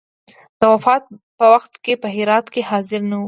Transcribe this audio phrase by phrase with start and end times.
[0.59, 1.03] د وفات
[1.37, 3.19] په وخت کې په هرات کې حاضر نه وو.